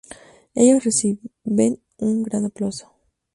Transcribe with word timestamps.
Ellos 0.55 0.83
reciben 0.83 1.79
un 1.99 2.23
gran 2.23 2.43
aplauso. 2.45 2.91